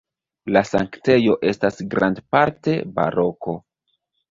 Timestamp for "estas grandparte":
1.51-2.77